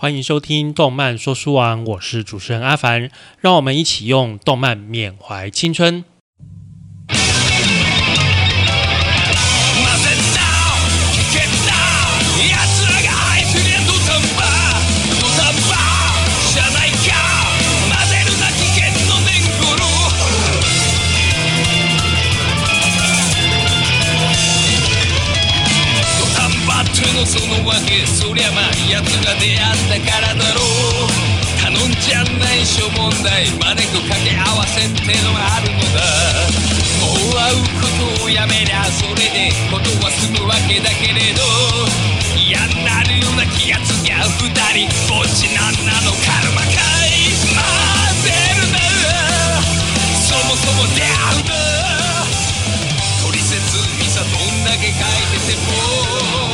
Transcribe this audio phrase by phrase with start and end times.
[0.00, 6.06] 欢迎收听《动漫说书王》，我是主持人阿凡，让我们一起用动漫缅怀青春。
[44.70, 47.58] きゃ二人ぼっちなんなのカルマかい混
[48.22, 48.78] ぜるな
[50.14, 51.08] そもそも出会
[51.40, 51.54] うな。
[53.24, 54.94] 取説いざどんだけ書い
[55.38, 56.49] てても。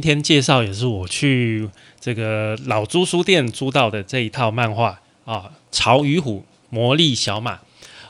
[0.00, 1.68] 今天介绍也是我去
[2.00, 7.56] 这个老租书店租到的这一套漫画啊，《潮与虎魔力小马》。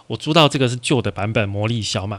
[0.07, 2.19] 我租到这个是旧的版本《魔力小马》，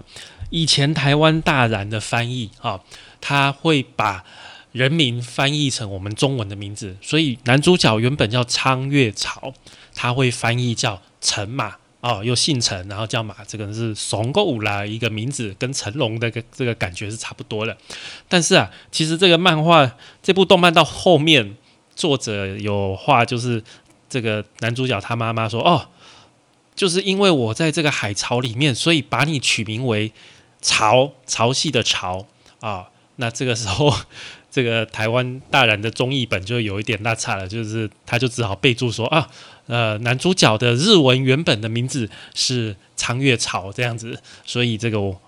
[0.50, 2.82] 以前台湾大然的翻译啊，
[3.22, 4.26] 他会把
[4.74, 9.54] 人名翻译成我们中文的名字，所以男主角原本叫苍月潮，
[9.96, 11.78] 他会翻译叫陈马。
[12.02, 17.78] 哦，又姓陈，然后叫马，这个是怂够啦一个名字，跟成龙的个这个感觉是差不多的。
[18.28, 21.56] 但是啊，其实这个漫画这部动漫到后面，
[21.96, 23.64] 作者有话就是
[24.10, 25.90] 这个男主角他妈妈说：“哦，
[26.74, 30.12] 就是因为我在这个海潮里面，所以把你取名为
[30.60, 32.26] 潮潮汐的潮
[32.62, 32.88] 啊。”
[33.18, 33.94] 那这个时候，
[34.50, 39.30] 这个台湾大然的中译本就有一点落差了，就是他就只好备注说啊。
[39.72, 45.22] 呃，男主角的日文原本的名字是长月草这样子，所以这个我，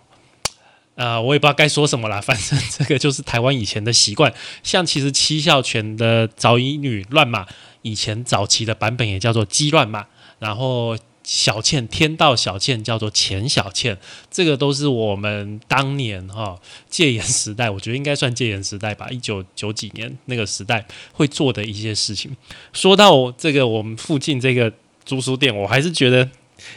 [0.95, 2.19] 呃，我也不知道该说什么啦。
[2.21, 4.33] 反正这个就是台湾以前的习惯。
[4.61, 7.47] 像其实七孝犬的早乙女乱码，
[7.83, 10.07] 以前早期的版本也叫做鸡乱码，
[10.39, 13.97] 然后小倩天道小倩叫做钱小倩，
[14.29, 22.35] 这个都是我们当年哈、戒严时代，我觉得应该算戒严时代吧，一九九几年那个时代会做的一些事情。
[22.73, 24.71] 说到这个我们附近这个
[25.05, 26.29] 租书店，我还是觉得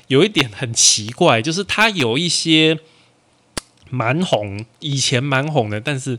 [0.06, 2.78] 有一点很奇怪，就是它有一些
[3.90, 6.18] 蛮红，以前蛮红的，但是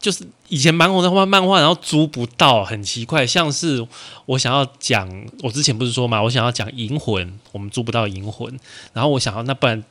[0.00, 3.26] 就是以前蛮红的画漫画，然后租不到，很奇怪。
[3.26, 3.86] 像是
[4.26, 5.08] 我想要讲，
[5.42, 8.52] 我之前不是说嘛，我想要讲《银魂》，我们租不到《银魂》，
[8.94, 9.84] 然后我想要那不然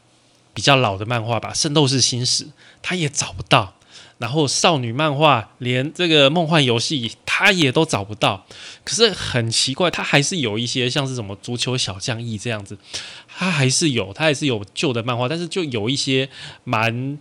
[0.54, 2.44] 比较老的漫画吧，《圣斗士星矢》，
[2.82, 3.76] 他也找不到。
[4.18, 8.46] 然后少女漫画，连这个梦幻游戏，他也都找不到。
[8.84, 12.78] 可是很奇怪，他还是有一些像是什么足球小将翼这样子，
[13.30, 16.28] 他还是有，他还是有旧的漫画，但是就有一些
[16.66, 17.18] 蛮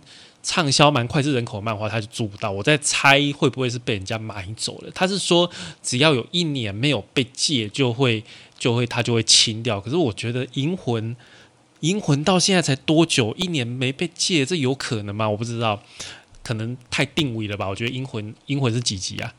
[0.49, 2.49] 畅销、蛮脍炙人口漫画，他就租不到。
[2.49, 4.91] 我在猜会不会是被人家买走了？
[4.95, 5.47] 他是说
[5.83, 8.23] 只要有一年没有被借，就会
[8.57, 9.79] 就会他就会清掉。
[9.79, 11.15] 可是我觉得《银魂》。
[11.81, 13.33] 银魂到现在才多久？
[13.37, 15.29] 一年没被借，这有可能吗？
[15.29, 15.81] 我不知道。
[16.43, 17.69] 可能太定位了吧？
[17.69, 19.33] 我觉得《银魂》《银魂》是几集啊？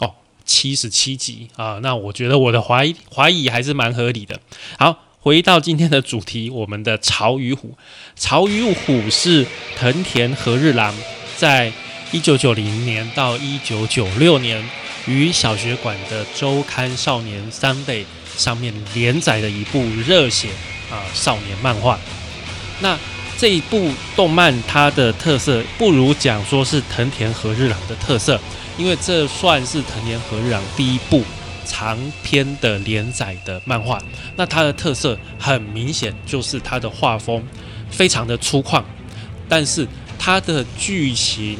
[0.00, 1.78] 哦，七十七集啊！
[1.82, 4.40] 那我觉得我的怀疑怀疑还是蛮合理的。
[4.78, 7.70] 好，回到今天的主题，我们的《潮与虎》。
[8.14, 9.44] 《潮与虎》是
[9.76, 10.94] 藤田和日郎
[11.36, 11.72] 在
[12.12, 14.64] 一九九零年到一九九六年
[15.08, 18.04] 于小学馆的周刊《少年三贝》
[18.36, 20.50] 上面连载的一部热血
[20.92, 21.98] 啊少年漫画。
[22.78, 22.96] 那
[23.36, 28.40] 这一部动漫它的特色，不如讲说是藤田和日郎的特色，
[28.78, 31.24] 因为这算是藤田和日郎第一部
[31.66, 34.00] 长篇的连载的漫画。
[34.36, 37.44] 那它的特色很明显，就是它的画风
[37.90, 38.82] 非常的粗犷，
[39.48, 39.86] 但是
[40.18, 41.58] 它的剧情，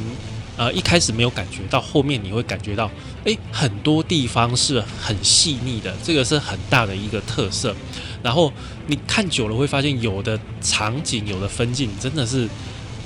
[0.56, 2.90] 呃，一开始没有感觉到，后面你会感觉到，
[3.24, 7.74] 诶，很多地方是很细腻的，这个是很大的一个特色。
[8.22, 8.52] 然后
[8.86, 12.48] 你看久了会发现，有的场景、有的分镜真的是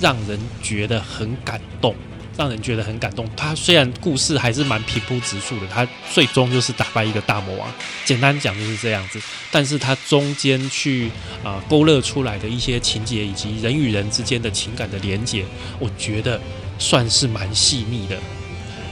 [0.00, 1.94] 让人觉得很感动
[2.40, 3.28] 让人觉得很感动。
[3.36, 7.70] 他虽然故事还是蛮平铺直述的，他最终就是打败一个大魔王，
[8.06, 9.20] 简单讲就是这样子。
[9.50, 11.10] 但是他中间去
[11.44, 15.44] 啊勾勒出来的一些情节，以及人与人之间的情感的连结，
[15.78, 16.40] 我觉得
[16.78, 18.16] 算是蛮细密的。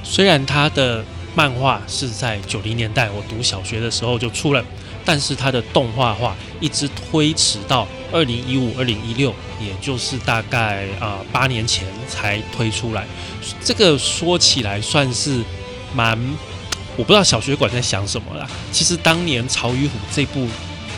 [0.04, 1.02] 虽然他的
[1.34, 4.62] 漫画是在九零年代我读小学的时候就出了。
[5.08, 13.06] 但是它的动画化一直推迟到二零一五、二零一六，也就是大概啊八年前才推出来。
[13.64, 15.42] 这个说起来算是
[15.94, 16.18] 蛮，
[16.94, 18.46] 我不知道小学馆在想什么啦。
[18.70, 20.46] 其实当年《曹与虎》这部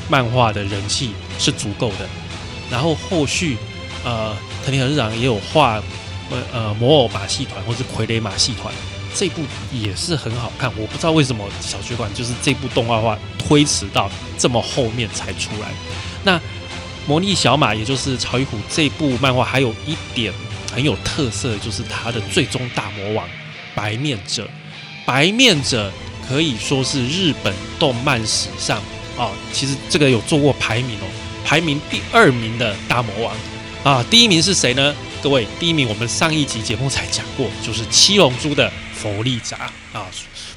[0.09, 2.09] 漫画的人气是足够的，
[2.69, 3.57] 然后后续
[4.03, 5.77] 呃藤田和日郎也有画
[6.33, 8.75] 呃呃魔偶马戏团或是傀儡马戏团。
[9.15, 9.43] 这部
[9.73, 15.69] 也是很好看，我不知道为什么小学馆就是这部动画化推迟到这么后面才出来。
[16.23, 16.41] 那
[17.07, 20.33] 魔力小马，也就是曹与虎这部漫画，还有一点
[20.73, 23.29] 很有特色，就是它的最终大魔王
[23.75, 24.49] 白面者。
[25.05, 25.91] 白面者
[26.29, 28.81] 可以说是日本动漫史上
[29.17, 31.07] 哦，其实这个有做过排名哦，
[31.45, 33.35] 排名第二名的大魔王
[33.83, 34.95] 啊，第一名是谁呢？
[35.23, 38.71] 各位，第一名我们上一集节目才讲过，就是七龙珠的。
[39.01, 39.57] 佛利扎
[39.95, 40.11] 啊，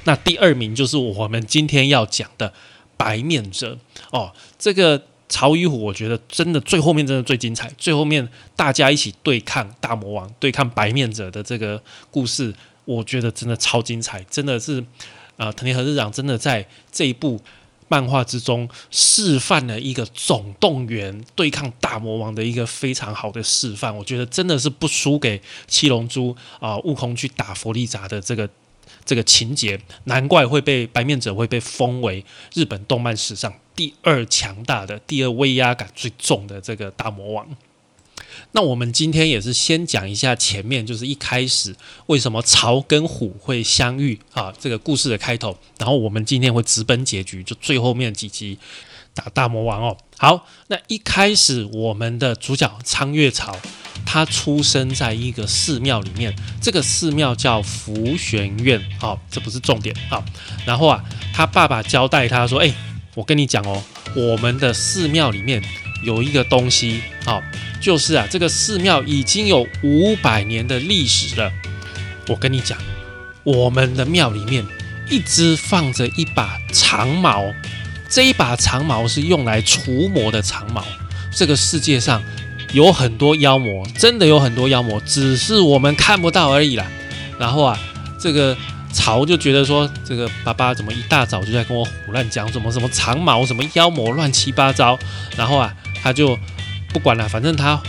[0.03, 2.53] 那第二名就是我们今天要讲的
[2.97, 3.77] 白面者
[4.11, 4.33] 哦。
[4.59, 11.81] 这个曹与虎，我觉得真的最后面真的最精彩，最后面大家一起对抗大魔王、对抗白面者的这个
[12.11, 12.53] 故事，
[12.83, 14.83] 我觉得真的超精彩，真的是
[15.37, 17.39] 啊，藤田和日长真的在这一部
[17.87, 28.49] 漫画之中示范了一个总动员对抗大魔王的一个非常好的示范，我觉得真的是不输给七龙珠啊，悟空去打佛利扎的这个
[29.05, 37.47] 这个情节，难怪会被白面者会被封为日本动漫史上第二强大的、第二威压感最重的这个大魔王。
[38.51, 41.75] 那我们今天也是先讲一下前面，就是一开始
[42.05, 44.53] 为什么曹跟虎会相遇啊？
[44.59, 48.57] 这个故事的开头，然后我们今天会直奔结局，就最后面几集
[49.15, 49.97] 打大魔王哦。
[50.17, 53.57] 好，那一开始我们的主角苍月草，
[54.05, 60.23] 他出生在一个寺庙里面，这个寺庙叫福玄院，好，这不是重点啊。
[60.65, 61.03] 然后啊，
[61.33, 62.71] 他爸爸交代他说：“哎，
[63.15, 63.83] 我跟你讲哦，
[64.15, 65.63] 我们的寺庙里面。”
[66.03, 67.41] 有一个东西啊，
[67.83, 71.51] 就是啊，这个寺庙已经有五百年的历史了。
[72.29, 72.77] 我跟你讲，
[73.43, 74.65] 我们的庙里面
[75.09, 77.43] 一直放着一把长矛，
[78.07, 80.81] 这一把长矛是用来除魔的长矛。
[81.35, 82.23] 这个世界上
[82.71, 86.89] 有很多妖魔，真的有很多妖魔，只是我们看不到而已啦。
[87.37, 87.77] 然后啊，
[88.17, 88.55] 这个
[88.93, 94.97] 曹就觉得说，这个爸爸怎么一大早就在跟我胡乱讲什么什么长矛，什么妖魔，乱七八糟。
[95.35, 95.75] 然后啊。
[96.01, 96.37] 他就
[96.93, 97.81] 不管了，反正他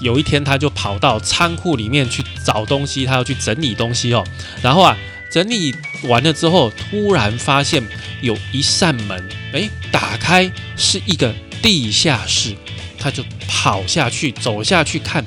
[0.00, 4.22] 有一天他就跑到仓库里面去找东西，他要去整理东西哦。
[4.62, 4.96] 然后啊，
[5.32, 5.74] 整理
[6.04, 7.82] 完了之后，突然发现
[8.20, 12.54] 有一扇门，哎，打开是一个地下室，
[12.98, 15.26] 他就跑下去，走下去看，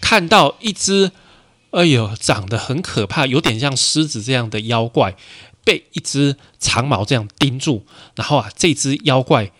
[0.00, 1.10] 看到一只，
[1.70, 5.16] 哎呦，长得很可怕，有点像狮子这样的妖怪，
[5.64, 7.86] 被一只长矛这样钉住。
[8.14, 9.50] 然后啊，这只妖怪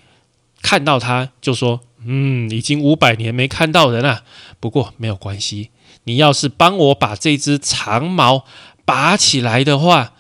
[0.60, 1.80] 看到他就说。
[2.06, 4.22] 嗯，已经五百年没看到人了。
[4.60, 5.70] 不过没有关系，
[6.04, 8.44] 你要是帮我把这只长矛
[8.84, 10.12] 拔起来的话，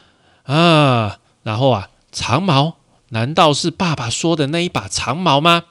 [0.44, 2.76] 啊，然后啊，长矛
[3.10, 5.64] 难道是爸爸说的那一把长矛吗？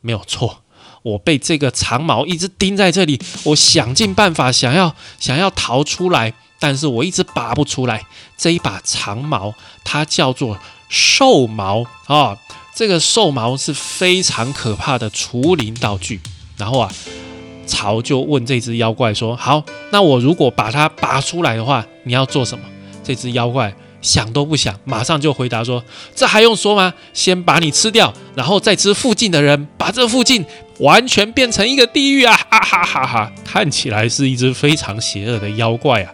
[0.00, 0.62] 没有错，
[1.02, 8.06] 我被这个长矛一直钉在这里，我想尽办法想要想要逃出来，但是我一直拔不出来。
[8.36, 12.36] 这一把长矛，它叫做兽矛啊。
[12.74, 16.20] 这个兽毛是非常可怕的除灵道具。
[16.56, 16.92] 然后啊，
[17.66, 22.64] 曹就问这只妖怪说：“好，那我如果把它拔出来的话，你要做什么？”
[23.02, 25.82] 这只妖怪想都不想，马上就回答说
[26.14, 26.92] ：“这还用说吗？
[27.12, 30.44] 先把你吃掉，然后再吃附近的人，把这附近
[30.78, 33.32] 完全变成一个地狱啊！”哈哈哈哈！
[33.44, 36.12] 看起来是一只非常邪恶的妖怪啊。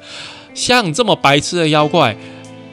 [0.55, 2.17] 像这么白痴的妖怪。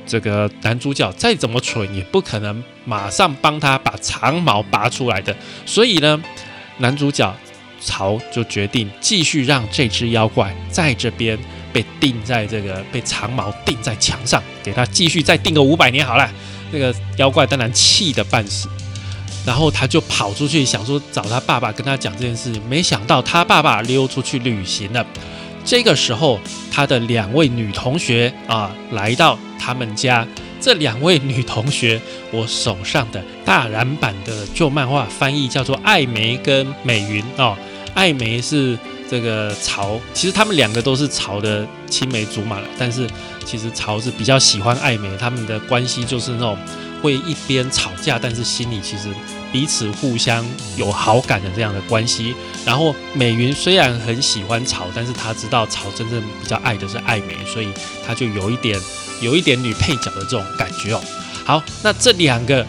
[0.06, 5.36] 这个男主角再怎么蠢，也不可能马上帮他把长矛拔出来的。
[5.66, 6.22] 所以呢，
[6.78, 7.36] 男主角
[7.80, 11.38] 曹就决定继续让这只妖怪在这边
[11.72, 16.30] 被钉在这个被长矛钉在墙上，给他继续再钉个五百年好了。
[16.72, 18.68] 那个妖怪当然气得半死，
[19.46, 25.06] 然后他就跑出去想说找他爸爸跟他讲这件事，没想到他爸爸溜出去旅行了。
[25.66, 26.40] 这个时候，
[26.72, 30.28] 他的两位女同学啊来到他们家。
[30.60, 32.00] 这两位女同学，
[32.32, 37.58] 我手上的大染版的旧漫画翻译叫做艾梅跟美云哦。
[37.94, 38.80] 艾梅是
[39.10, 43.06] 这个曹，其实他们两个都是曹的青梅竹马了，但是
[43.44, 46.58] 其实曹是比较喜欢爱梅，他们的关系就是那种
[47.02, 49.10] 会一边吵架，但是心里其实
[49.54, 50.46] 彼此互相
[50.76, 52.36] 有好感的这样的关系。
[52.66, 57.70] 然后美云虽然很喜欢曹，但是她知道曹真正比较爱的是爱美，所以
[58.06, 58.78] 她就有一点
[59.22, 61.02] 有一点女配角的这种感觉哦。
[61.46, 62.66] 好，那这两个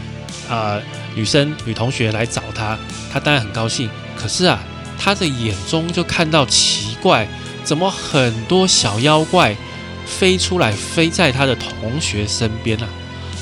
[0.48, 0.78] 啊、
[1.14, 2.78] 女生女同学来找她，
[3.10, 3.88] 她当然很高兴。
[4.14, 4.62] 可是啊，
[4.98, 7.26] 她的眼中就看到奇怪，
[7.64, 9.56] 怎么很多小妖怪
[10.04, 12.88] 飞出来，飞在她的同学身边啊？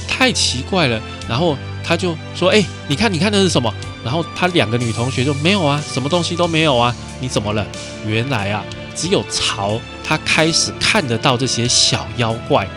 [0.06, 1.00] 太奇怪了。
[1.28, 3.72] 然后他就说：“哎、你看，你看那是什么？”
[4.04, 7.66] 然后她两个女同学就没有啊，什么东西都没有啊，你怎么了？
[8.06, 12.68] 原来啊，只有曹他开始看得到这些小妖怪。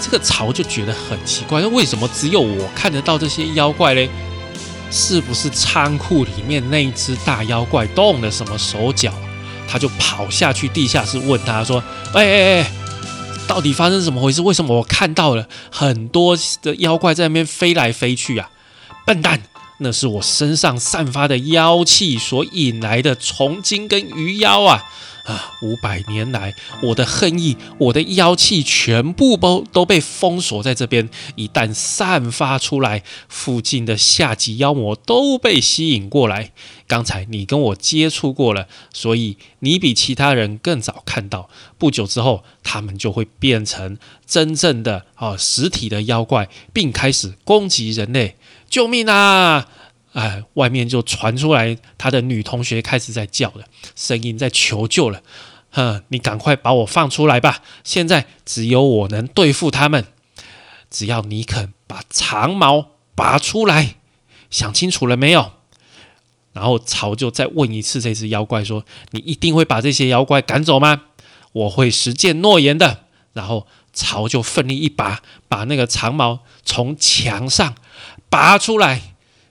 [0.00, 4.08] 这个曹就觉得很奇怪，为什么只有我看得到这些妖怪嘞？
[4.90, 9.12] 是不是仓库里面那一只大妖怪动了什么手脚？
[9.68, 11.80] 他就跑下去地下室问他说
[12.12, 12.70] ：“哎哎哎，
[13.50, 14.40] 到底发生什么回事？
[14.42, 18.48] 为什么我看到了很多的妖怪在那边飞来飞去啊？”
[19.04, 19.42] 笨蛋，
[19.82, 24.84] 那是我身上散发的妖气所引来的虫精跟鱼妖啊！
[25.24, 31.08] 啊，五百年来，我的恨意，我的妖气，全部都都被封锁在这边。
[31.36, 36.52] 一旦散发出来，附近的下级妖魔都被吸引过来。
[36.86, 41.48] 刚才你跟我接触过了，所以你比其他人更早看到。
[41.78, 48.36] 不久之后，他们就会变成真正的啊实体的妖怪，并开始攻击人类。
[48.70, 49.68] 救命啊！
[50.12, 55.22] 哎，外面就传出来他的女同学开始在叫了，声音在求救了。
[55.70, 57.62] 哼，你赶快把我放出来吧！
[57.84, 60.06] 现在只有我能对付他们。
[60.90, 63.96] 只要你肯把长矛拔出来，
[64.50, 65.52] 想清楚了没有？
[66.52, 71.02] 然后曹就再问一次这只妖怪说：“你一定会把这些妖怪赶走吗？”
[71.52, 73.04] 我会实践诺言的。
[73.32, 77.76] 然后曹就奋力一拔，把那个长矛从墙上
[78.30, 79.02] 拔出来。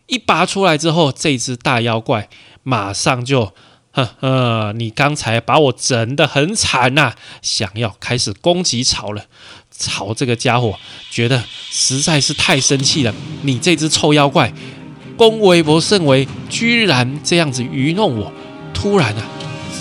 [0.07, 2.29] 一拔出来之后，这只大妖怪
[2.63, 3.53] 马上就，
[3.91, 9.25] 呵呵，你刚才把我整得很惨呐、想要开始攻击曹了。
[9.69, 10.79] 曹这个家伙
[11.11, 14.51] 觉得实在是太生气了，你这只臭妖怪，
[15.15, 18.33] 恭维不胜为，居然这样子愚弄我。
[18.73, 19.23] 突然啊，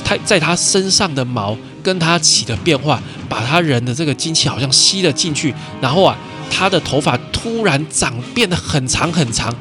[0.04, 6.18] 他在他身上的毛跟他起的变化，把他人的这个精气好像吸了进去，然后啊，
[6.50, 9.54] 他的头发突然长变得很长很长。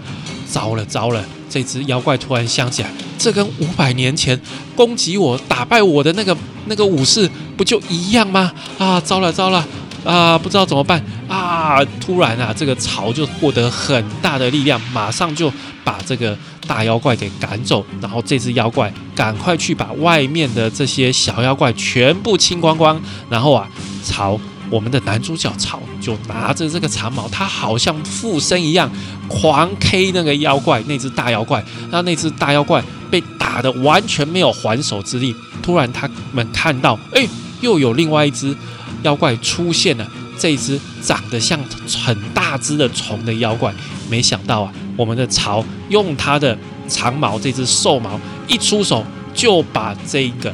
[0.50, 1.22] 糟了糟了！
[1.50, 4.40] 这只妖怪突然想起来，这跟五百年前
[4.76, 6.36] 攻击我、打败我的那个
[6.68, 8.52] 那个武士不就一样吗？
[8.78, 9.66] 啊，糟了糟了！
[10.06, 11.84] 啊，不知道怎么办啊！
[12.00, 15.52] 突然啊，这个曹就获得很大的力量，马上就
[15.84, 17.86] 把这个大妖怪给赶走。
[18.02, 23.00] 然后这只妖怪赶快去把外面的这些小妖怪全部清光光。
[23.30, 23.68] 然后啊，
[24.02, 24.40] 曹
[24.70, 28.92] 我们的男主角曹就拿着这个长矛，他好像附身一样，
[29.28, 31.64] 狂 K 那个妖怪，那只大妖怪。
[31.90, 35.36] 那那只大妖怪被打得完全没有还手之力。
[35.64, 37.28] 突然他们看到，哎，
[37.62, 38.56] 又有另外一只
[39.04, 40.08] 妖怪出现了。
[40.40, 41.60] 这只长得像
[42.06, 43.74] 很大只的虫的妖怪，
[44.08, 46.56] 没想到啊，我们的曹用他的
[46.88, 50.54] 长矛，这只兽矛一出手，就把这个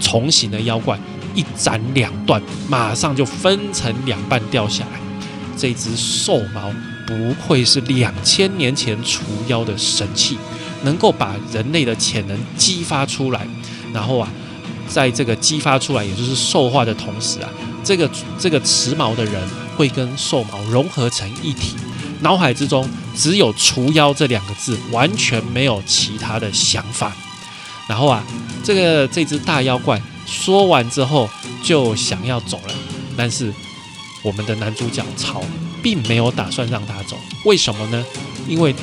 [0.00, 0.98] 虫形的妖怪
[1.34, 5.00] 一斩两断，马上就分成两半掉下来。
[5.56, 6.72] 这只兽毛
[7.06, 10.38] 不愧是两千年前除妖的神器，
[10.82, 13.46] 能够把人类的潜能激发出来。
[13.92, 14.28] 然后啊，
[14.88, 17.48] 在这个激发出来，也就是兽化的同时啊，
[17.82, 18.08] 这个
[18.38, 19.34] 这个持矛的人
[19.76, 21.74] 会跟兽毛融合成一体，
[22.20, 27.12] 脑海之中只有除妖这两个字，完全没有其他的想法。
[27.88, 28.22] 然后啊，
[28.62, 31.28] 这个这只大妖怪说完之后
[31.62, 32.74] 就想要走了，
[33.16, 33.52] 但是
[34.22, 35.42] 我们的男主角曹
[35.82, 38.04] 并没有打算让他走，为什么呢？
[38.46, 38.74] 因为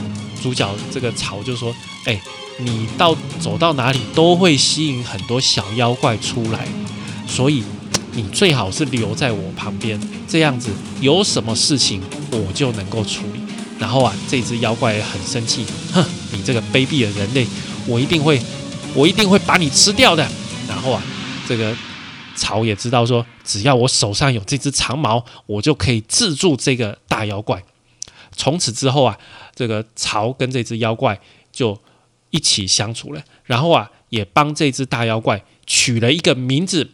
[0.41, 1.73] 主角这个曹就说
[2.05, 2.19] ：“哎，
[2.57, 6.67] 你到走到哪里都会吸引很多小妖怪出来，
[7.27, 7.63] 所以
[8.13, 13.39] 你最好是留在我旁边，这样子有什么事情我就能够处理。”
[13.77, 17.45] 然后啊，这只妖怪很生气，哼，你这个卑鄙的人类，
[17.85, 18.41] 我一定会，
[18.93, 20.25] 我一定会把你吃掉的。
[20.67, 21.03] 然后啊，
[21.47, 21.75] 这个
[22.35, 27.63] 曹也知道说，只要我手上有这只长矛，我就可以制住这个大妖怪。
[28.35, 29.17] 从此之后啊，
[29.55, 31.19] 这个曹跟这只妖怪
[31.51, 31.79] 就
[32.31, 36.91] 一起相处了，然后啊，也帮这只大妖怪取了一个名字，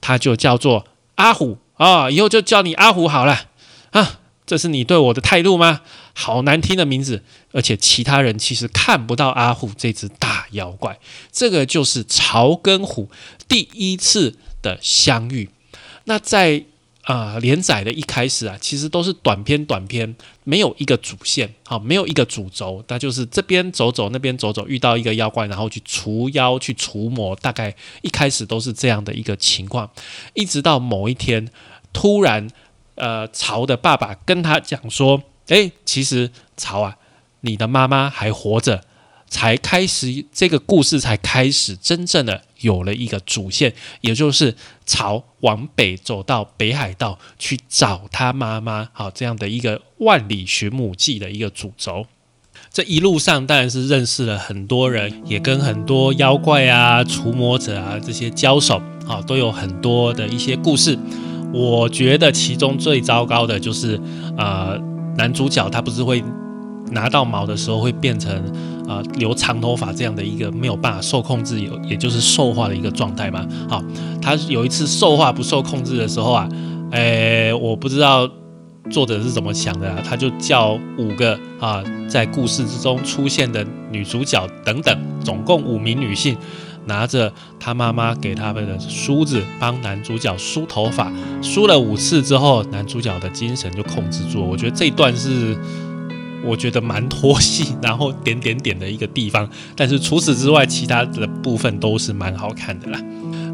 [0.00, 3.46] 它就叫做阿虎啊、以后就叫你阿虎好了
[3.90, 4.20] 啊。
[4.46, 5.80] 这是你对我的态度吗？
[6.12, 7.22] 好难听的名字，
[7.52, 10.98] 而且其他人其实看不到阿虎这只大妖怪。
[11.32, 13.10] 这个就是曹跟虎
[13.48, 15.50] 第一次的相遇。
[16.04, 16.64] 那在
[17.04, 29.90] 啊，连载的一开始啊，其实都是短篇短篇，没有一个主线，好，没有一个主轴，那就是这边走走，那边走走，遇到一个妖怪，然后去除妖、去除魔，大概一开始都是这样的一个情况，
[30.32, 31.50] 一直到某一天，
[31.92, 32.48] 突然，
[32.96, 36.96] 呃，曹的爸爸跟他讲说，诶，其实曹啊，
[37.40, 38.84] 你的妈妈还活着。
[39.26, 44.54] 才开始，这个故事才开始真正的有了一个主线，也就是
[44.86, 52.06] 朝往北走到北海道去找他妈妈，好这样的一个万里寻母记的一个主轴。
[52.72, 60.96] 这一路上当然是认识了很多人，也跟很多妖怪啊、除魔者啊这些交手，啊，都有很多的一些故事。
[61.54, 63.98] 我觉得其中最糟糕的就是，
[64.36, 64.78] 呃，
[65.16, 66.22] 男主角他不是会。
[66.92, 68.30] 拿到毛的时候会变成
[68.86, 73.44] 啊留长头发这样的一个没有办法受控制有也就是兽化的一个状态嘛。
[73.68, 73.82] 好，
[74.20, 76.46] 他有一次兽化不受控制的时候啊，
[76.92, 78.28] 诶，我不知道
[78.90, 86.36] 作者是怎么想的啊，他就叫五个啊在故事之中出现的女主角等等，总共五名女性，
[86.86, 91.12] 拿着他妈妈给他们的梳子帮男主角梳头发，
[91.42, 94.44] 梳了五次之后，男主角的精神就控制住。
[94.44, 95.56] 我觉得这一段是。
[96.46, 103.00] 我觉得蛮拖戏，然后点点点的一个地方，但是除此之外，其他的部分都是蛮好看的啦。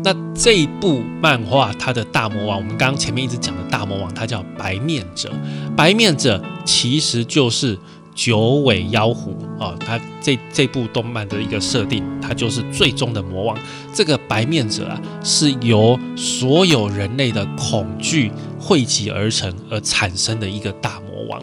[0.03, 5.31] 那这一部漫画，它的大魔王，我们刚刚前面一直讲的大魔王，它叫白面者。
[5.77, 7.79] 白面者其实就是
[8.15, 13.57] 九尾妖狐啊，它这这部动漫的一个设定，它就是最终的魔王。
[13.95, 21.43] 这个白面者啊，是由所有人类的恐惧汇集而成而产生的一个大魔王。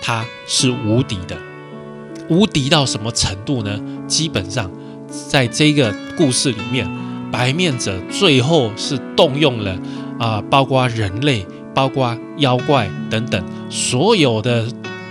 [0.00, 1.36] 他是无敌的，
[2.28, 3.78] 无敌到什么程度呢？
[4.06, 4.70] 基本上，
[5.28, 6.88] 在这个故事里面，
[7.30, 9.78] 白面者最后是动用了
[10.18, 14.66] 啊，包括人类、包括妖怪等等所有的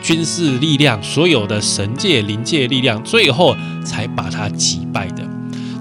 [0.07, 5.21] 军事力量、所有的神界、灵界力量，最后才把他击败的。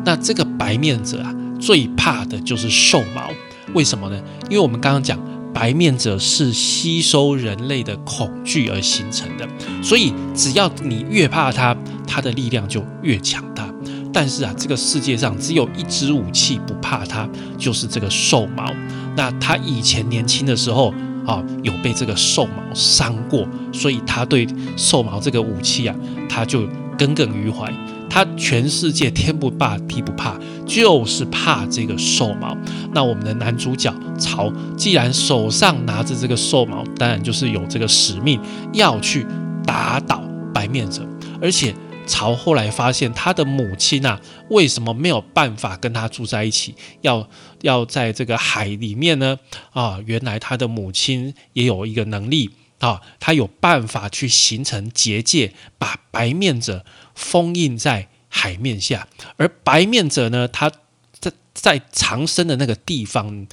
[0.04, 3.30] 那这个白面者啊，最怕的就是兽毛，
[3.72, 4.20] 为什么呢？
[4.50, 5.16] 因为我们刚刚讲。
[5.54, 9.48] 白面者是吸收人类的恐惧而形成的，
[9.82, 11.74] 所以只要你越怕他，
[12.06, 13.66] 他的力量就越强大。
[14.12, 18.70] 但是啊，这个世界上只有一支武器不怕他，就是这个兽毛。
[19.16, 20.92] 那他以前年轻的时候
[21.26, 25.94] 啊，有被这个兽毛伤过，所以他对兽毛这个武器啊，
[26.28, 27.72] 他就耿耿于怀。
[28.08, 32.56] 他全世界天不怕地不怕，就是怕这个兽毛。
[32.94, 38.40] 那我们的男主角曹，既然手上拿着这个兽毛，当然就是有这个使命
[38.72, 39.26] 要去
[39.66, 40.22] 打倒
[40.54, 41.06] 白面者。
[41.42, 41.74] 而且
[42.06, 46.74] 曹后来发现，他的母亲啊，为什么没有办法跟他住在一起？
[47.02, 47.28] 要
[47.62, 49.38] 要在这个海里面呢？
[49.72, 56.84] 啊，原来他的母亲也有一个能力啊，他有办法去形成结界，把白面者。
[57.16, 60.46] 封印在海面下，而白面者呢？
[60.46, 60.70] 他
[61.18, 63.46] 在在藏身的那个地方，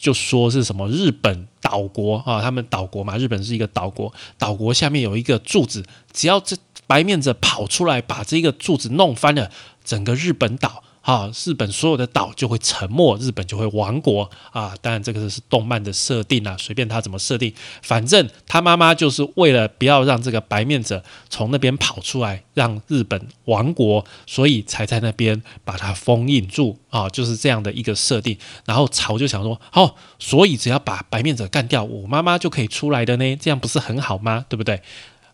[0.00, 2.42] 就说是什么日本岛国啊？
[2.42, 9.50] 他们岛国嘛，日本是一个岛国，岛国下面有一个柱子，只要这白面者跑出来，把这个柱子弄翻了，
[9.84, 10.82] 整个日本岛。
[11.04, 14.74] 啊，日本所有的岛就会沉没，日本就会亡国啊！
[14.80, 28.38] 当然，这个是动漫的设定啊，随便他怎么设定，反正他妈妈就是为了不要让这个白面者从那边跑出来，让日本亡国，所以才在那边把它封印住啊，就是这样的一个设定。
[28.64, 34.46] 然后曹就想说，哦，所以只要把白面者干掉，我妈妈就可以出来的呢，这样不是很好吗？
[34.48, 34.80] 对不对？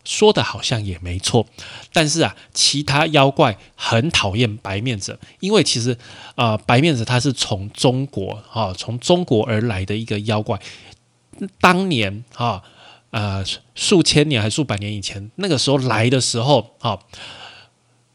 [0.03, 1.45] 说的好像也没错，
[1.93, 5.97] 但是啊，其他妖怪很讨厌白面者，因为其实
[6.35, 10.59] 啊，白面者他是从中国啊，从中国而来的一个妖怪。
[11.59, 12.61] 当年啊，
[13.11, 13.43] 呃，
[13.75, 16.99] 数千年还数百年以前，那个时候来的时候啊，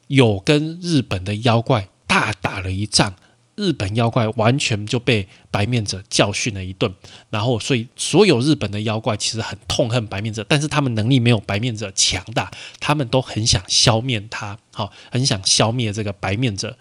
[0.06, 3.14] 有跟日本的妖怪大打了一仗。
[3.56, 6.94] 日本妖怪完全就被白面者教训了一顿，
[7.30, 16.76] 然后所以所有日本的妖怪其实很痛恨白面者，但是他们能力没有白面者强大，他们都很想消灭他，好，很想消灭这个白面者，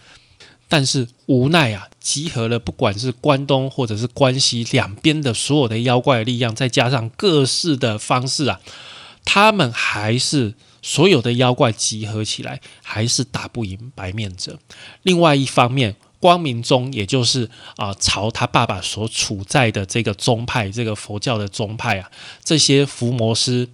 [0.67, 8.59] 但是无奈啊，集合了不管是关东或者是关西两边的所有的妖怪力量，再加上各式的方式啊，
[9.23, 14.59] 他们还是所有的妖怪集合起来，还是打不赢白面者。
[15.03, 22.09] 另外一方面，光明宗，也就是啊，朝他爸爸所处在的这个宗派，这个佛教的宗派啊，
[22.43, 23.69] 这些伏魔师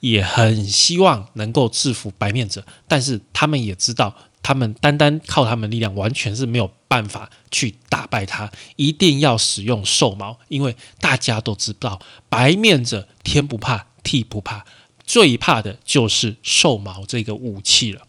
[0.00, 14.64] 也很希望能够制服白面者，但是他们也知道，他们单单靠他们力量完全是没有办法去打败他，一定要使用兽毛，因为大家都知道，白面者天不怕地不怕，
[15.06, 18.08] 最怕的就是兽毛这个武器了。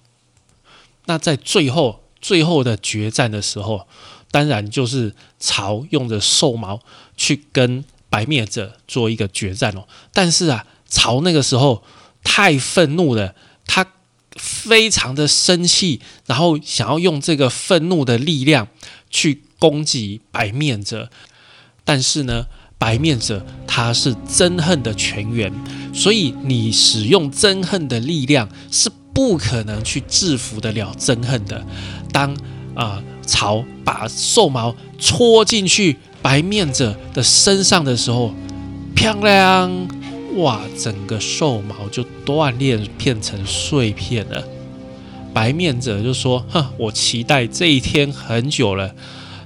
[1.05, 3.85] 那在最后最后的决战的时候，
[4.31, 6.79] 当然就是曹用着兽毛
[7.17, 9.85] 去跟白面者做一个决战哦。
[10.13, 11.83] 但是啊，曹那个时候
[12.23, 13.35] 太愤怒了，
[13.67, 13.85] 他
[14.37, 18.69] 非常的生气，然后想要用这个愤怒的力量
[19.09, 21.11] 去攻击白面者。
[21.83, 22.45] 但是呢，
[22.77, 25.53] 白面者他是憎恨的全员，
[25.93, 28.89] 所以你使用憎恨的力量是。
[29.13, 31.65] 不可能去制服得了憎恨的。
[32.11, 32.35] 当
[32.75, 38.33] 啊曹把兽毛戳进去白面者的身上的时候，
[38.95, 39.87] 漂亮！
[40.37, 44.43] 哇，整个兽毛就断裂变成碎片了。
[45.33, 48.95] 白面者就说：“哼，我期待这一天很久了。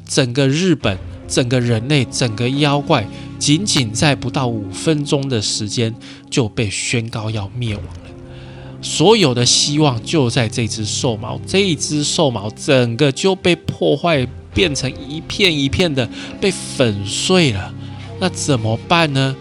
[0.06, 3.06] 整个日本，整个人类，整个妖怪，
[3.38, 5.94] 仅仅在不到五分钟的时间
[6.30, 7.84] 就被宣告要灭亡。”
[8.82, 16.08] 所有的希望就在这只兽毛，这一只兽毛整个就被破坏，变成一片一片的
[16.40, 17.74] 被粉碎了。
[18.20, 19.36] 那怎么办呢？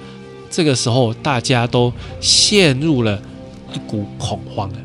[0.51, 3.21] 这个时候大家都陷入了
[3.75, 4.79] 一股恐慌了。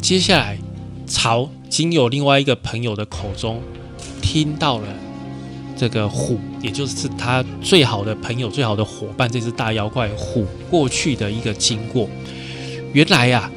[0.00, 0.58] 接下来，
[1.06, 3.60] 曹经有另外一个朋友的口中
[4.22, 4.86] 听到了
[5.76, 12.08] 这个虎，也就是他最好的朋友、最好的伙伴，这只大妖怪虎过去的一个经过。
[12.96, 13.50] 原来呀。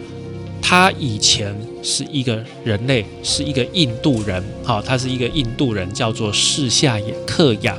[0.62, 7.76] 他以前是一个人类，是一个印度人，好，他是一个印度人，叫做释夏克雅。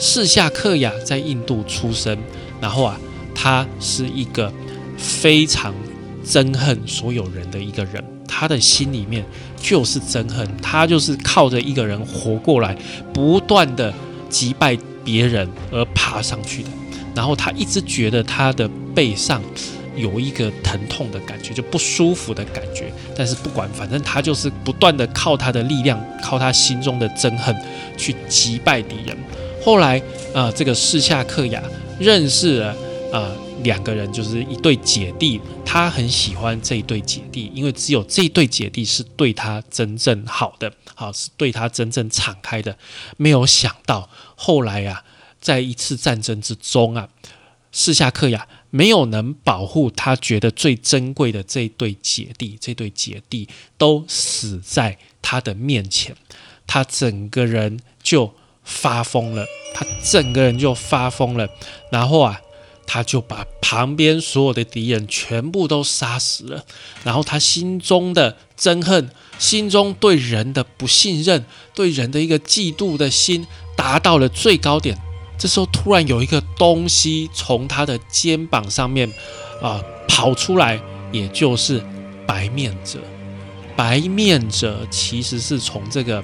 [0.00, 2.18] 释夏克雅在印度出生，
[2.60, 2.98] 然后啊，
[3.32, 4.52] 他是一个
[4.96, 5.72] 非常
[6.26, 9.24] 憎恨所有人的一个人，他的心里面
[9.56, 12.76] 就是憎恨，他就是靠着一个人活过来，
[13.12, 13.94] 不断的
[14.28, 16.70] 击败别人而爬上去的。
[17.14, 19.40] 然后他一直觉得他的背上。
[19.96, 22.92] 有一个疼痛的感觉，就不舒服的感觉。
[23.16, 27.54] 但是不管，反正他就是不断的靠他的力量，靠他心中的憎恨
[27.96, 29.16] 去击败敌人。
[29.62, 30.02] 后来，
[30.34, 31.62] 呃，这个释夏克雅
[31.98, 32.76] 认识了
[33.12, 35.40] 呃两个人，就是一对姐弟。
[35.64, 42.76] 他很喜欢这一对姐弟，因为只有这一对姐弟是对他真正好的，好是对他真正敞开的。
[43.16, 45.02] 没有想到后来啊，
[45.40, 47.08] 在一次战争之中啊，
[47.70, 48.46] 释夏克雅。
[48.74, 56.16] 没有能保护他觉得最珍贵的这对姐弟，这对姐弟都死在他的面前，
[56.66, 58.32] 他整个人就
[58.64, 61.50] 发疯了，他整个人就发疯了，
[61.90, 62.40] 然后啊，
[62.86, 66.64] 他就把旁边所有的敌人全部都杀死了，
[67.04, 74.96] 然后他心中的憎恨，心中对人的不信任，对人的一个嫉妒的心达到了最高点。
[75.42, 79.10] 这时候突然有一个东西从他的肩膀上面
[79.60, 81.82] 啊跑出来，也就是
[82.24, 83.00] 白面者。
[83.74, 86.22] 白面者其实是从这个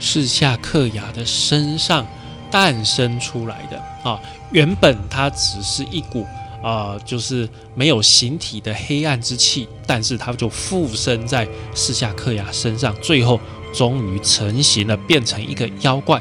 [0.00, 2.04] 释夏克雅的身上
[2.50, 4.20] 诞生出来的啊。
[4.50, 6.26] 原本它只是一股
[6.60, 13.38] 啊，就是没有形体的黑暗之气，但是它就附身在释夏克雅身上，最后
[13.72, 16.20] 终于成型了，变成一个妖怪。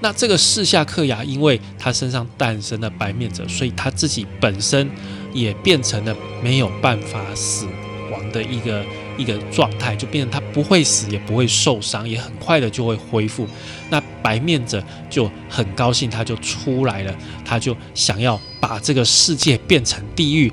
[0.00, 4.90] 那这个四下克雅，因为他身上诞生了白面者，所以他自己本身
[5.32, 7.66] 也变成了没有办法死
[8.10, 8.84] 亡的一个
[9.18, 13.46] 一个状态，就变成他不会死，也不会受伤，也很快的就会恢复。
[13.90, 20.50] 那白面者就很高兴，他就出来了，他就想要把这个世界变成地狱。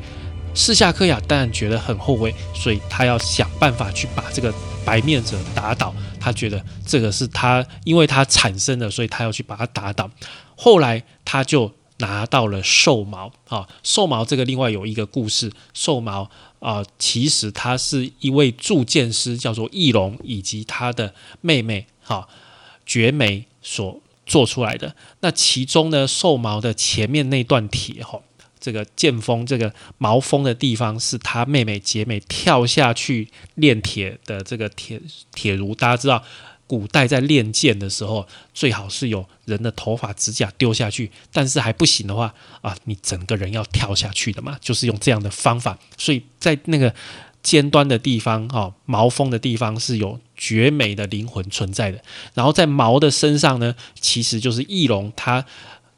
[0.54, 4.52] 四下克雅当然觉得很后悔，所以他要想办法去把这个
[4.88, 5.94] 白面者打倒。
[6.18, 10.10] 他觉得这个是他，因为他产生的，所以他要去把它打倒。
[10.56, 22.28] 后来他就拿到了兽毛啊，兽毛这个另外有一个故事，兽毛啊，其实他是一位铸剑师，叫做翼龙，以及他的妹妹哈
[22.86, 24.96] 绝美所做出来的。
[25.20, 28.22] 那其中呢，兽毛的前面那段铁哈。
[28.68, 35.02] 这个剑锋，这个毛锋的地方，是他妹妹杰美跳下去炼铁的这个铁
[35.34, 35.74] 铁炉。
[35.74, 36.22] 大家知道，
[36.68, 45.80] 古代在炼剑的时候，最好是有人的头发、指甲丢下去，但是还不行的话啊，你整个人要跳下去的嘛，就是用这样的方法。
[45.98, 46.94] 所以在那个
[47.42, 52.04] 尖端的地方，哈，毛锋的地方是有绝美的灵魂存在的。
[52.34, 55.46] 然后在毛的身上呢，其实就是翼龙，它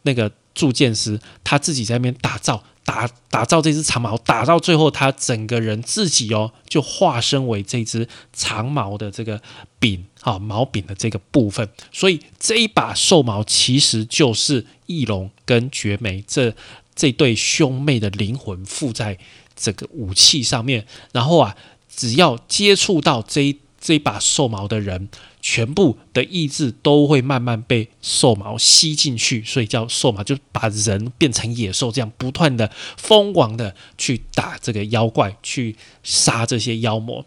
[0.03, 0.31] 那个。
[0.59, 9.41] 铸剑师他自己在那边打造，打打造这只长矛，打到最后，他整个人自己哦，就化身为这只长矛的这个
[9.79, 11.69] 柄，啊，矛柄的这个部分。
[11.93, 16.53] 所以这一把兽矛其实就是翼龙跟绝眉这
[16.93, 19.17] 这对兄妹的灵魂附在
[19.55, 20.85] 这个武器上面。
[21.13, 21.55] 然后啊，
[21.95, 25.09] 只要接触到这一这把兽毛的人。
[25.41, 37.25] 全部的意志都会慢慢被兽毛吸进去，所以叫兽毛，就把人变成野兽，这样不断的疯狂的去打这个妖怪，去杀这些妖魔。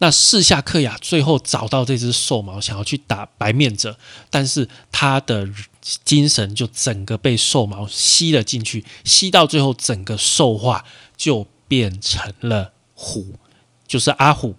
[0.00, 3.96] 那四下克雅最后找到这只兽毛，想要去打白面者，
[4.28, 5.48] 但是他的
[6.04, 10.84] 精神就整个被兽毛吸了进去，吸到最后整个兽化
[11.16, 13.36] 就变成了虎，
[13.86, 14.54] 就是阿虎，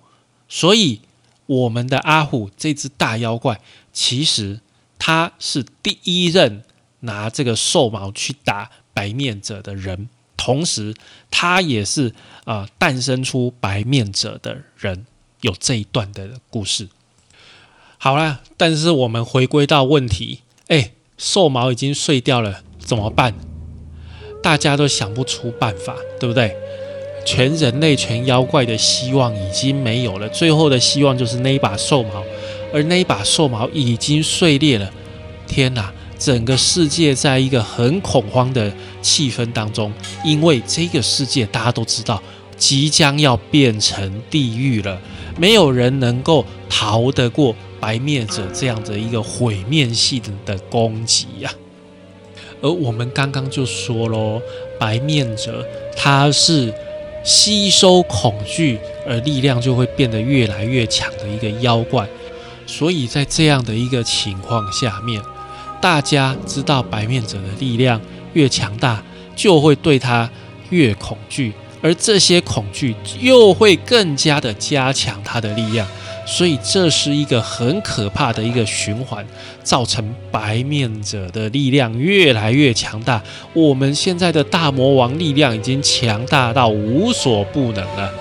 [0.48, 1.02] 所以。
[1.50, 3.60] 我们的阿虎这只大妖怪，
[3.92, 4.60] 其实
[5.00, 6.64] 他是第一任
[7.00, 10.94] 拿这个兽毛去打白面者的人，同时
[11.32, 15.08] 他也是啊诞生出白面者的人，
[15.42, 16.88] 有这一段的故事。
[17.98, 23.34] 好了，但是我们回归到问题，哎，兽毛已经碎掉了，怎么办？
[24.44, 26.56] 大家都想不出办法，对不对？
[27.30, 32.24] 全人类、全妖怪的希望已经没有了，最后的希望就是那一把兽矛，
[32.74, 34.90] 而那一把兽矛已经碎裂了。
[35.46, 35.94] 天哪！
[36.18, 39.94] 整个世界在一个很恐慌的气氛当中，
[40.26, 42.20] 因为这个世界大家都知道
[42.58, 45.00] 即将要变成地狱了，
[45.38, 51.54] 没有人能够逃得过白灭者这样的一个毁灭性的攻击呀。
[52.60, 54.42] 而我们刚刚就说喽，
[54.80, 55.64] 白面者
[55.96, 56.74] 他是。
[57.24, 62.08] 吸收恐惧，而力量就会变得越来越强的一个妖怪。
[62.66, 65.22] 所以在这样的一个情况下面，
[65.82, 68.00] 大家知道白面者的力量
[68.34, 69.04] 越强大，
[69.36, 70.30] 就会对他
[70.70, 75.88] 越恐惧，而这些恐惧又会更加的加强他的力量。
[76.32, 79.26] 所以这是一个很可怕的一个循环，
[79.64, 83.20] 造成白面者的力量越来越强大。
[83.52, 88.14] 我们现在的大魔王力量已经强大到无所不能了。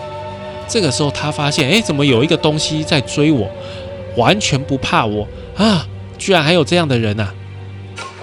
[0.67, 3.47] 这个时候，他发现，哎，怎么有一个东西在追我，
[4.17, 5.87] 完全不怕我啊？
[6.17, 7.29] 居然还有这样的人呐！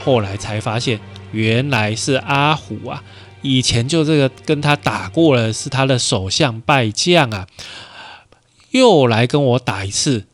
[0.04, 1.00] 后来才发现，
[1.32, 3.04] 原来是阿虎啊！
[3.43, 7.45] 以前就这个跟他打过了，是他的首相败将啊。
[8.80, 10.26] 又来跟我打一次，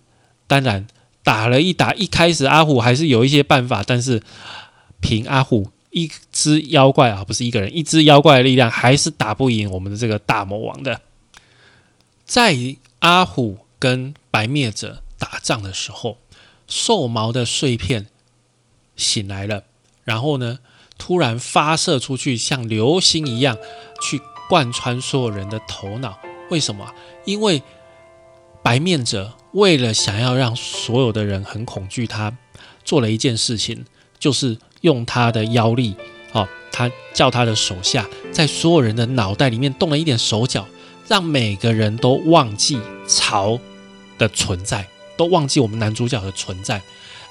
[0.48, 0.88] 当然
[1.24, 4.22] 打了一打，一开始阿虎还是有一些办法，但是
[5.00, 11.02] 凭阿虎一只妖怪啊，不是一个人，一只妖怪的力量，还是打不赢我们的这个大魔王的。
[12.26, 12.56] 在
[13.00, 16.18] 阿虎跟白灭者打仗的时候，
[16.68, 18.08] 兽毛的碎片
[18.96, 19.64] 醒来了，
[20.04, 20.60] 然后呢，
[20.98, 23.58] 突然发射出去，像流星一样
[24.02, 26.18] 去贯穿所有人的头脑。
[26.50, 26.94] 为什么？
[27.26, 27.62] 因为
[28.63, 32.32] 白面者为了想要让所有的人很恐惧他，
[32.84, 33.86] 做了一件事情，
[34.19, 35.95] 就是用他的妖力，
[36.32, 40.65] 哦，他叫他的手下在所有人的脑袋里面动了一点手脚，
[41.08, 43.60] 让每个人都忘记曹
[44.17, 46.82] 的存在，都忘记我们男主角的存在。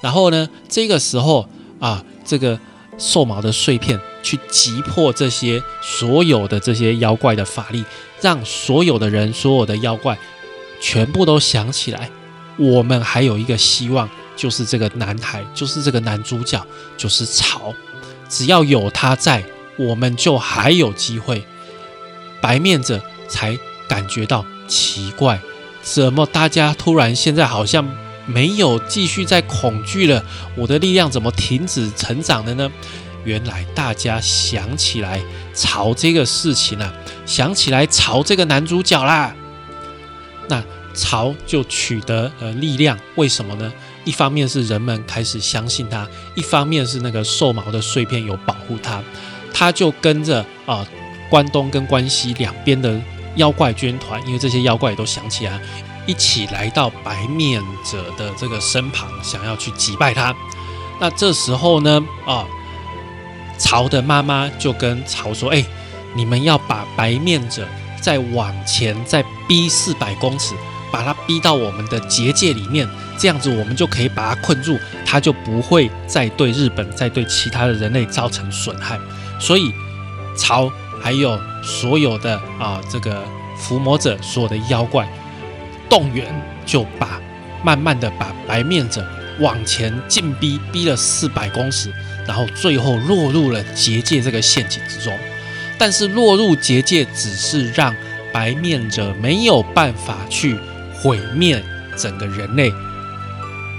[0.03, 2.59] 然后呢，这个时候啊，这个
[2.99, 7.85] 兽毛的碎片去击破这些所有的这些妖怪的法力，
[8.21, 10.19] 让所有的人，所有的妖怪。
[10.81, 12.11] 全部都想起来，
[12.57, 16.67] 我们还有一个希望，就是这个男孩，就是这个男主角，
[16.97, 17.75] 就是曹。
[18.29, 19.45] 只要有他在，
[19.77, 21.45] 我们就还有机会。
[22.41, 25.39] 白面者才感觉到奇怪，
[25.83, 27.87] 怎么大家突然现在好像
[28.25, 30.25] 没有继续在恐惧了？
[30.55, 32.71] 我的力量怎么停止成长了呢？
[33.25, 35.21] 原来大家想起来
[35.53, 36.95] 曹这个事情了，
[37.27, 39.35] 想起来曹这个男主角啦。
[40.51, 43.73] 那曹就取得呃力量，为什么呢？
[44.05, 49.01] 一方面是人们开始相信他，一方面是那个兽毛的碎片有保护他，
[49.55, 50.85] 他就跟着啊
[51.31, 53.01] 关东跟关西两边的
[53.37, 55.61] 妖怪军团，因为这些妖怪也都想起来，
[56.07, 60.35] 一起来到白面者的这个身旁，想要去击败他。
[60.99, 62.45] 那这时候呢，啊
[63.57, 65.65] 曹的妈妈就跟曹说：“哎，
[66.17, 67.69] 你们要把白面者。”
[68.01, 70.55] 再往前再逼四百公尺，
[70.91, 78.99] 把它逼到我们的结界里面，这样子我们就可以把它困住，它就不会再对日本、再对其他的人类造成损害。
[79.39, 79.73] 所以，
[80.37, 80.71] 朝
[81.03, 83.23] 还有所有的啊这个
[83.57, 85.09] 伏魔者、所有的妖怪
[85.89, 86.27] 动员，
[86.67, 87.21] 就把
[87.63, 89.07] 慢慢的把白面者
[89.39, 91.93] 往前进逼，逼了四百公尺，
[92.27, 95.13] 然后最后落入了结界这个陷阱之中。
[95.81, 97.97] 但是落入结界只是让
[98.35, 100.59] 白面者没有办法去
[100.93, 101.65] 毁灭
[101.97, 102.71] 整个人类，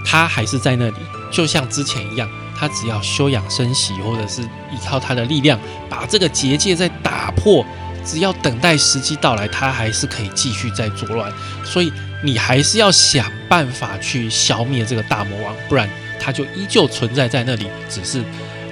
[0.04, 0.96] 他还是在那里，
[1.32, 7.64] 就像之前一样，他只要休养生息，或者是依靠他的力量把这个结界再打破，
[8.04, 11.32] 只要等待时机到来，他还是可以继续在作乱。
[11.64, 15.88] 所以你还是要想办法去消灭这个大魔王，不然
[16.20, 18.24] 他就依旧存在在那里，只是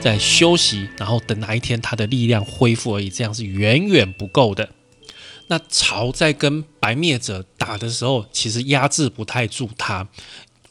[0.01, 4.69] 在休息，然后等哪一天他的力量恢复而已，这样是远远不够的。
[5.47, 10.07] 那曹在跟白灭者打的时候，其实压制不太住他，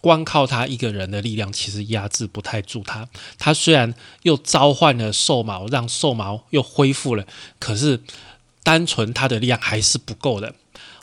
[0.00, 3.08] 光靠他一个人的力量，其实压制不太住他。
[3.38, 7.26] 他虽然又召唤了兽毛，让兽毛又恢复了，
[7.58, 8.00] 可是
[8.62, 10.54] 单纯他的力量还是不够的。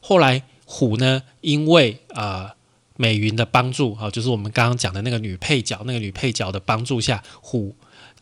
[0.02, 2.56] 后来虎呢，因为啊、
[2.98, 7.76] 美云的帮助啊、就是我们刚刚讲的那个女配角，那个女配角的帮助下，虎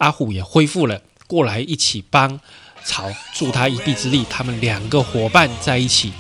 [0.04, 2.38] 阿虎也恢复了，过来一起帮
[2.84, 4.26] 曹助他一臂之力。
[4.30, 6.12] 他们两个伙伴在一起，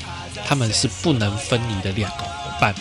[0.47, 2.73] 他们是不能分离的两个伙伴。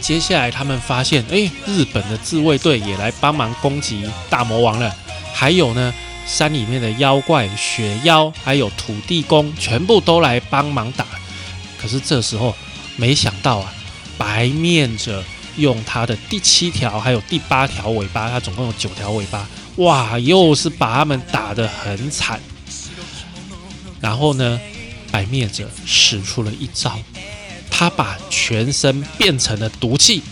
[0.00, 4.94] 接下来他们发现，诶，日本的自卫队也来帮忙攻击大魔王了。
[5.34, 5.92] 还有呢，
[6.24, 11.04] 山里面的妖怪、雪妖，还有土地公，全部都来帮忙打。
[11.76, 12.54] 可是这时候，
[12.94, 13.74] 没想到啊，
[14.16, 15.24] 白面者
[15.56, 22.40] 用他的第七条还有第八条尾巴，他总共有九条尾巴，哇，又是把他们打得很惨。
[24.00, 24.60] 然后呢，
[25.10, 26.98] 白灭者使出了一招，
[27.70, 30.22] 他把全身变成了毒气，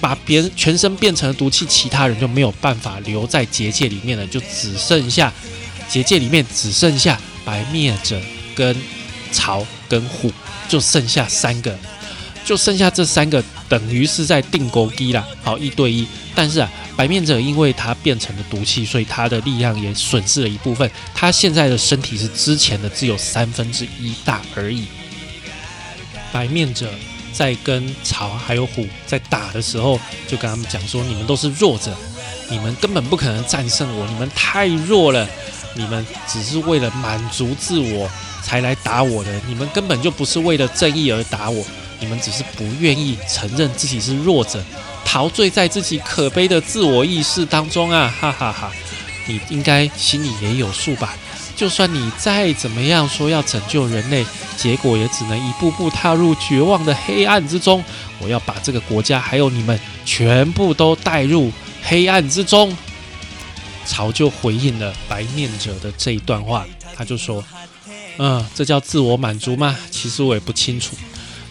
[0.00, 5.32] 把别人全身变成了毒气，其他人就没有办法留在结界里面了，就只剩下
[5.88, 8.20] 结界里面只剩下白灭者
[8.54, 8.76] 跟
[9.30, 10.32] 曹跟虎，
[10.68, 11.78] 就剩下三个，
[12.44, 16.06] 就剩下这三个，等于是在定钩机啦，好一对一。
[16.34, 20.90] 但是啊，白面者因为他变成了毒气，所以他的力量也损失了一部分。
[21.14, 24.86] 他现在的身体是之前的只有三分之一大而已。
[26.32, 26.90] 白面者
[27.32, 31.94] 在跟草还有虎在打的时候，就跟他们讲说：“你们都是弱者，
[32.48, 35.28] 你们根本不可能战胜我，你们太弱了，
[35.74, 38.10] 你们只是为了满足自我
[38.42, 41.62] 才来打我的，你们根本就不是为了正义而打我，
[42.00, 44.62] 你们只是不愿意承认自己是弱者，
[45.06, 48.12] 陶醉在自己可悲的自我意识当中啊！
[48.20, 48.70] 哈哈哈
[49.26, 51.16] 你应该心里也有数吧？
[51.56, 54.26] 就算你再怎么样说要拯救人类，
[54.58, 57.82] 结果也只能一步步踏入绝望的黑暗之中。
[58.18, 61.50] 我要把这个国家还有你们全部都带入
[61.82, 62.76] 黑暗之中。
[63.86, 67.42] 曹就回应了白面者的这一段话，他就说
[68.18, 69.74] ：“嗯，这叫自我满足吗？
[69.90, 70.94] 其实我也不清楚。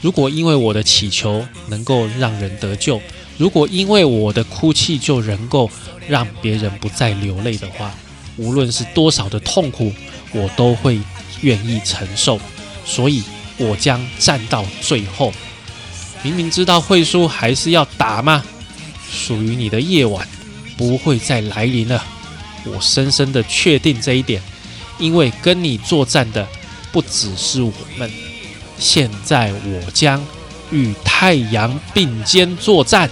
[0.02, 3.02] 如果因为我的祈求能够让人得救，
[3.38, 5.70] 如果因为我的哭泣就能够
[6.08, 7.92] 让别人不再流泪的话，
[8.38, 9.92] 无论是多少的痛苦，
[10.32, 11.00] 我都会
[11.42, 12.40] 愿意承受。
[12.86, 13.24] 所以，
[13.58, 15.34] 我将战到最后。
[16.24, 18.44] 明明知道会输，还是要打吗？
[19.12, 20.28] 属于你的夜晚
[20.78, 22.04] 不会再来临了。
[22.64, 24.42] 我深深的确定这一点，
[24.98, 26.48] 因为跟你作战的
[26.92, 28.10] 不只是我们。
[28.80, 30.24] 现在我将
[30.72, 33.10] 与太阳并肩作战。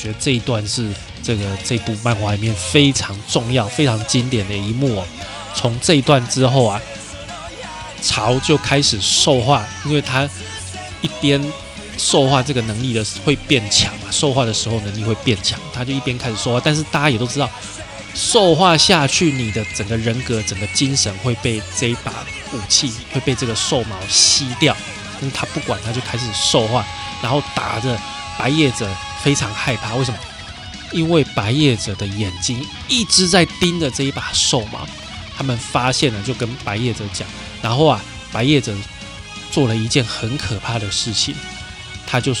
[0.00, 0.88] 觉得这一段是
[1.22, 5.06] 这个这部漫画里面非常重要、非常经典的一幕哦。
[5.54, 6.80] 从这一段之后啊，
[8.00, 10.28] 曹就开始兽化，因为他
[11.02, 11.40] 一边
[11.98, 16.60] 兽化这个能力的会变强嘛，兽化的时候能力会变强，他就一边开始兽化。
[16.64, 17.50] 但是大家也都知道，
[18.14, 24.74] 兽化下去，你的整个人格、整个精神会被这一把武器会被这个兽毛吸掉。
[25.20, 26.86] 但是他不管，他就开始兽化，
[27.22, 27.98] 然后打着
[28.38, 28.88] 白夜者
[29.22, 29.94] 非常害怕。
[29.94, 30.18] 为什么？
[30.92, 34.86] 因为白夜者的眼睛一直在盯着这一把兽毛。
[35.36, 37.26] 他们发现了，就跟白夜者讲，
[37.62, 37.98] 然后啊，
[38.30, 38.74] 白夜者
[39.50, 41.34] 做了一件很可怕的事情，
[42.06, 42.34] 他就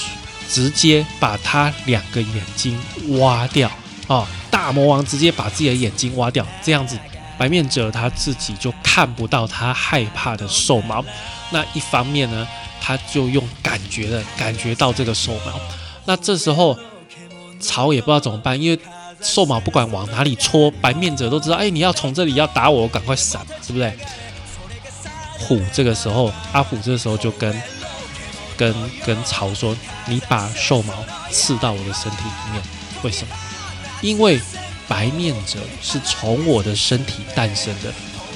[0.48, 2.78] 直接把他两个眼睛
[3.20, 3.70] 挖掉
[4.06, 4.28] 啊！
[4.50, 6.98] 大魔王直接把自己的眼睛挖掉，这样子
[7.38, 11.02] 白面者他自己就看不到他害怕的兽毛。
[11.50, 12.46] 那一方面呢，
[12.82, 15.58] 他就用感觉的感觉到这个兽毛。
[16.10, 16.76] 那这时候
[17.60, 18.76] 曹也不知道怎么办，因为
[19.22, 23.92] 兽毛不管往哪里戳，白面者都知道，哎，你要从这里要打我，我赶快闪，是不是？
[25.38, 27.62] 虎这个时候，阿虎这个时候就跟
[28.56, 28.74] 跟
[29.06, 29.76] 跟曹说
[30.08, 30.92] ：“你把兽毛
[31.30, 32.62] 刺到我的身体里面，
[33.04, 33.36] 为什么？
[34.02, 34.40] 因为
[34.88, 37.94] 白面者是从我的身体诞生的，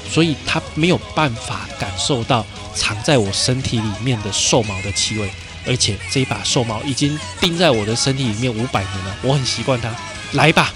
[0.08, 5.28] 所以他没有办法感受到藏在我身体里面的兽毛的气味，
[5.66, 9.94] 而且这一把兽毛已经钉在我的身体里面五百年了，我很习惯它。
[10.32, 10.72] 来吧！”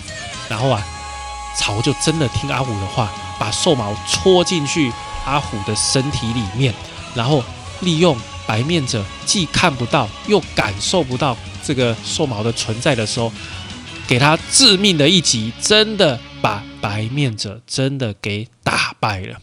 [0.48, 0.82] 然后啊，
[1.58, 4.92] 曹就真的听阿虎的话，把兽毛戳进去
[5.26, 6.72] 阿虎的身体里面，
[7.14, 7.44] 然后
[7.80, 8.16] 利用
[8.46, 13.32] 白面者既看不到又感受不到这个兽毛的存在的时候，
[14.06, 19.38] 给他致命的一击，真的把白面者真的给打败了。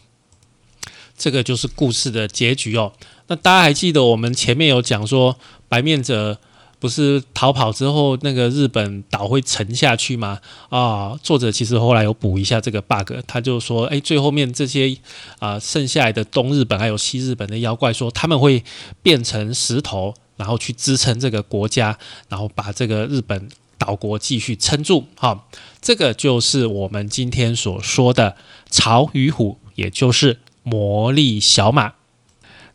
[1.16, 2.92] 这个就是故事的结局哦。
[3.28, 5.36] 那大家还记得我们前面有讲说，
[5.68, 6.38] 白面者
[6.78, 10.38] 不是逃跑之后那个日本岛会沉下去吗？
[10.68, 14.96] 啊，作者其实后来有补一下这个 bug，他就说，哎，最后面这些
[15.38, 18.62] 啊剩下来的东日本还有西日本的妖怪说他们会
[19.02, 21.98] 变成石头，然后去支撑这个国家，
[22.28, 23.48] 然后把这个日本
[23.78, 25.06] 岛国继续撑住。
[25.16, 25.48] 好，
[25.80, 28.36] 这个就是我们今天所说的
[28.70, 31.94] 潮与虎，也就是魔力小马。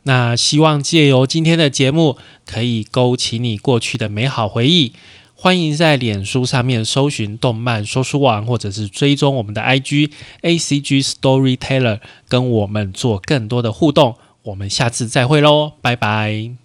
[0.04, 4.94] 那希望借由今天的节目，可以勾起你过去的美好回忆。
[5.36, 10.12] 欢迎在脸书上面搜寻“动漫说书网”，或者是追踪我们的 IG
[10.44, 14.16] ACG Storyteller，跟我们做更多的互动。
[14.44, 16.61] 我们下次再会喽，拜拜。